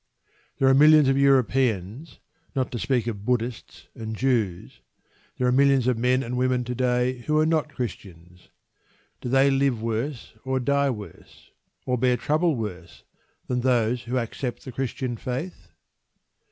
There 0.57 0.67
are 0.67 0.73
millions 0.73 1.07
of 1.09 1.17
Europeans 1.19 2.19
not 2.55 2.71
to 2.71 2.79
speak 2.79 3.05
of 3.05 3.23
Buddhists 3.23 3.87
and 3.93 4.15
Jews 4.15 4.81
there 5.37 5.45
are 5.45 5.51
millions 5.51 5.85
of 5.85 5.95
men 5.95 6.23
and 6.23 6.35
women 6.37 6.63
to 6.63 6.73
day 6.73 7.19
who 7.27 7.37
are 7.37 7.45
not 7.45 7.69
Christians. 7.75 8.49
Do 9.21 9.29
they 9.29 9.51
live 9.51 9.79
worse 9.79 10.33
or 10.43 10.59
die 10.59 10.89
worse, 10.89 11.51
or 11.85 11.99
bear 11.99 12.17
trouble 12.17 12.55
worse, 12.55 13.03
than 13.47 13.61
those 13.61 14.01
who 14.05 14.17
accept 14.17 14.65
the 14.65 14.71
Christian 14.71 15.17
faith? 15.17 15.67